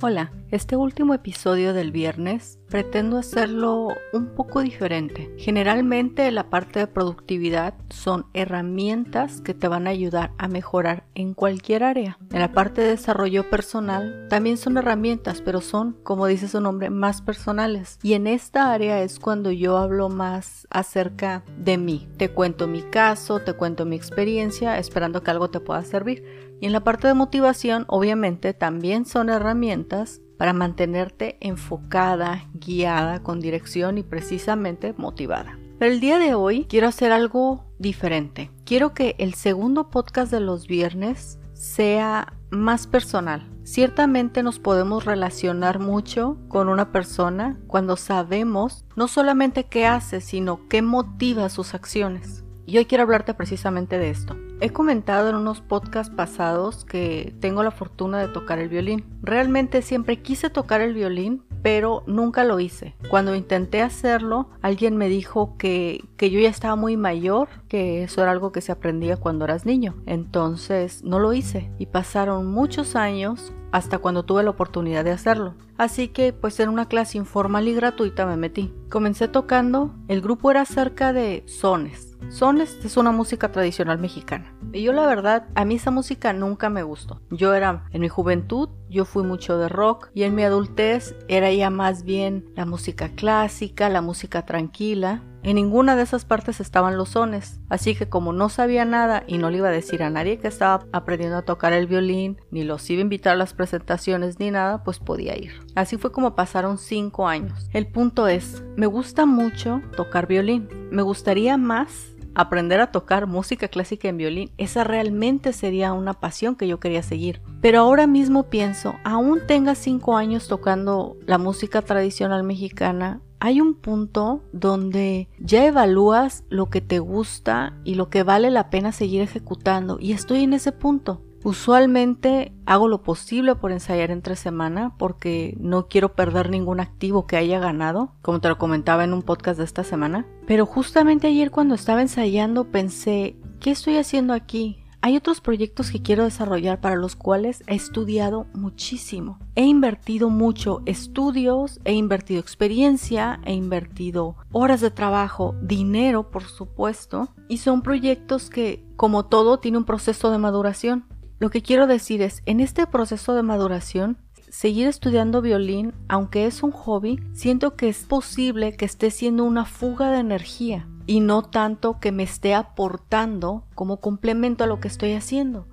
[0.00, 5.32] Hola, este último episodio del viernes pretendo hacerlo un poco diferente.
[5.38, 11.34] Generalmente la parte de productividad son herramientas que te van a ayudar a mejorar en
[11.34, 12.18] cualquier área.
[12.32, 16.90] En la parte de desarrollo personal también son herramientas, pero son, como dice su nombre,
[16.90, 17.98] más personales.
[18.02, 22.08] Y en esta área es cuando yo hablo más acerca de mí.
[22.16, 26.24] Te cuento mi caso, te cuento mi experiencia, esperando que algo te pueda servir.
[26.60, 33.40] Y en la parte de motivación, obviamente, también son herramientas para mantenerte enfocada, guiada, con
[33.40, 35.58] dirección y precisamente motivada.
[35.78, 38.50] Pero el día de hoy quiero hacer algo diferente.
[38.64, 43.46] Quiero que el segundo podcast de los viernes sea más personal.
[43.64, 50.68] Ciertamente nos podemos relacionar mucho con una persona cuando sabemos no solamente qué hace, sino
[50.68, 52.44] qué motiva sus acciones.
[52.64, 54.36] Y hoy quiero hablarte precisamente de esto.
[54.58, 59.04] He comentado en unos podcasts pasados que tengo la fortuna de tocar el violín.
[59.20, 62.94] Realmente siempre quise tocar el violín, pero nunca lo hice.
[63.10, 68.22] Cuando intenté hacerlo, alguien me dijo que, que yo ya estaba muy mayor, que eso
[68.22, 69.94] era algo que se aprendía cuando eras niño.
[70.06, 75.54] Entonces no lo hice y pasaron muchos años hasta cuando tuve la oportunidad de hacerlo.
[75.78, 78.72] Así que pues en una clase informal y gratuita me metí.
[78.90, 84.52] Comencé tocando, el grupo era cerca de sones Sones es una música tradicional mexicana.
[84.72, 87.20] Y yo la verdad, a mí esa música nunca me gustó.
[87.30, 91.52] Yo era, en mi juventud, yo fui mucho de rock y en mi adultez era
[91.52, 95.22] ya más bien la música clásica, la música tranquila.
[95.46, 99.38] En ninguna de esas partes estaban los sones, así que como no sabía nada y
[99.38, 102.64] no le iba a decir a nadie que estaba aprendiendo a tocar el violín, ni
[102.64, 105.52] los iba a invitar a las presentaciones ni nada, pues podía ir.
[105.76, 107.70] Así fue como pasaron cinco años.
[107.72, 110.68] El punto es, me gusta mucho tocar violín.
[110.90, 116.54] Me gustaría más aprender a tocar música clásica en violín, esa realmente sería una pasión
[116.54, 117.40] que yo quería seguir.
[117.62, 123.74] Pero ahora mismo pienso, aún tengas cinco años tocando la música tradicional mexicana, hay un
[123.74, 129.22] punto donde ya evalúas lo que te gusta y lo que vale la pena seguir
[129.22, 131.22] ejecutando y estoy en ese punto.
[131.44, 137.36] Usualmente hago lo posible por ensayar entre semana porque no quiero perder ningún activo que
[137.36, 140.26] haya ganado, como te lo comentaba en un podcast de esta semana.
[140.48, 144.85] Pero justamente ayer cuando estaba ensayando pensé, ¿qué estoy haciendo aquí?
[145.06, 149.38] Hay otros proyectos que quiero desarrollar para los cuales he estudiado muchísimo.
[149.54, 157.28] He invertido mucho estudios, he invertido experiencia, he invertido horas de trabajo, dinero por supuesto,
[157.46, 161.04] y son proyectos que como todo tiene un proceso de maduración.
[161.38, 164.18] Lo que quiero decir es, en este proceso de maduración,
[164.56, 169.66] seguir estudiando violín, aunque es un hobby, siento que es posible que esté siendo una
[169.66, 174.88] fuga de energía y no tanto que me esté aportando como complemento a lo que
[174.88, 175.66] estoy haciendo.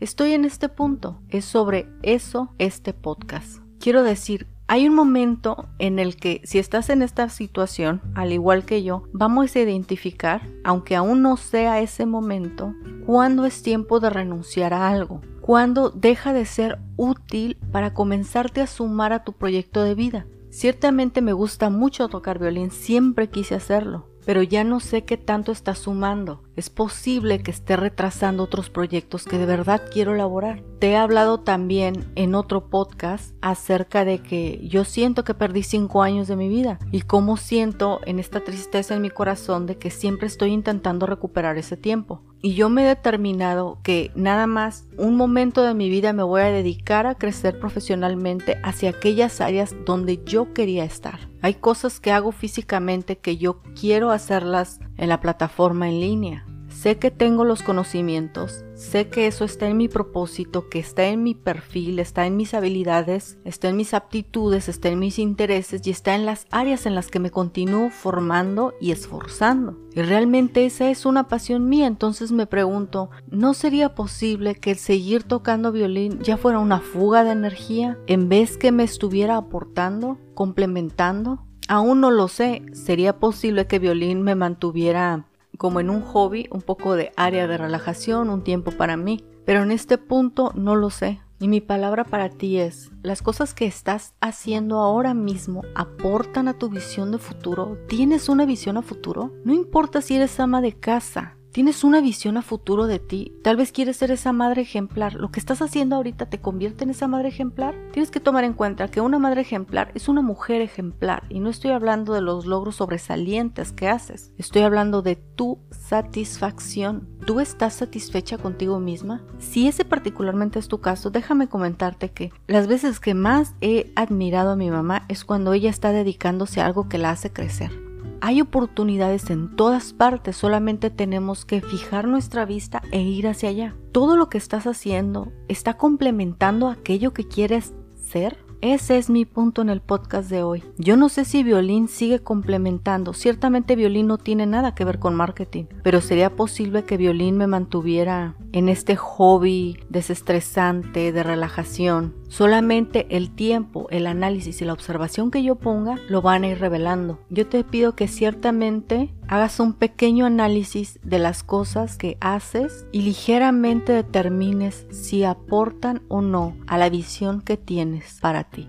[0.00, 3.62] Estoy en este punto, es sobre eso este podcast.
[3.80, 8.66] Quiero decir, hay un momento en el que si estás en esta situación, al igual
[8.66, 12.74] que yo, vamos a identificar, aunque aún no sea ese momento,
[13.06, 18.66] cuándo es tiempo de renunciar a algo, cuándo deja de ser útil para comenzarte a
[18.66, 20.26] sumar a tu proyecto de vida.
[20.50, 25.52] Ciertamente me gusta mucho tocar violín, siempre quise hacerlo, pero ya no sé qué tanto
[25.52, 26.42] está sumando.
[26.56, 30.62] Es posible que esté retrasando otros proyectos que de verdad quiero elaborar.
[30.78, 36.02] Te he hablado también en otro podcast acerca de que yo siento que perdí cinco
[36.02, 39.90] años de mi vida y cómo siento en esta tristeza en mi corazón de que
[39.90, 42.22] siempre estoy intentando recuperar ese tiempo.
[42.40, 46.42] Y yo me he determinado que nada más un momento de mi vida me voy
[46.42, 51.28] a dedicar a crecer profesionalmente hacia aquellas áreas donde yo quería estar.
[51.42, 56.46] Hay cosas que hago físicamente que yo quiero hacerlas en la plataforma en línea.
[56.68, 61.22] Sé que tengo los conocimientos, sé que eso está en mi propósito, que está en
[61.22, 65.90] mi perfil, está en mis habilidades, está en mis aptitudes, está en mis intereses y
[65.90, 69.78] está en las áreas en las que me continúo formando y esforzando.
[69.94, 74.76] Y realmente esa es una pasión mía, entonces me pregunto, ¿no sería posible que el
[74.76, 80.18] seguir tocando violín ya fuera una fuga de energía en vez que me estuviera aportando,
[80.34, 81.45] complementando?
[81.68, 85.26] Aún no lo sé, sería posible que violín me mantuviera
[85.58, 89.24] como en un hobby, un poco de área de relajación, un tiempo para mí.
[89.44, 91.20] Pero en este punto no lo sé.
[91.38, 96.54] Y mi palabra para ti es, las cosas que estás haciendo ahora mismo aportan a
[96.54, 97.76] tu visión de futuro.
[97.88, 99.32] ¿Tienes una visión a futuro?
[99.44, 103.32] No importa si eres ama de casa, Tienes una visión a futuro de ti.
[103.42, 105.14] Tal vez quieres ser esa madre ejemplar.
[105.14, 107.74] Lo que estás haciendo ahorita te convierte en esa madre ejemplar.
[107.92, 111.22] Tienes que tomar en cuenta que una madre ejemplar es una mujer ejemplar.
[111.30, 114.32] Y no estoy hablando de los logros sobresalientes que haces.
[114.36, 117.08] Estoy hablando de tu satisfacción.
[117.24, 119.22] ¿Tú estás satisfecha contigo misma?
[119.38, 124.50] Si ese particularmente es tu caso, déjame comentarte que las veces que más he admirado
[124.50, 127.85] a mi mamá es cuando ella está dedicándose a algo que la hace crecer.
[128.26, 133.76] Hay oportunidades en todas partes, solamente tenemos que fijar nuestra vista e ir hacia allá.
[133.92, 138.36] Todo lo que estás haciendo está complementando aquello que quieres ser.
[138.62, 140.64] Ese es mi punto en el podcast de hoy.
[140.78, 143.12] Yo no sé si violín sigue complementando.
[143.12, 147.46] Ciertamente violín no tiene nada que ver con marketing, pero sería posible que violín me
[147.46, 152.14] mantuviera en este hobby desestresante de relajación.
[152.28, 156.58] Solamente el tiempo, el análisis y la observación que yo ponga lo van a ir
[156.58, 157.20] revelando.
[157.28, 163.02] Yo te pido que ciertamente hagas un pequeño análisis de las cosas que haces y
[163.02, 168.68] ligeramente determines si aportan o no a la visión que tienes para ti.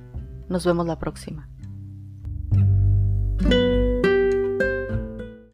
[0.50, 1.50] Nos vemos la próxima.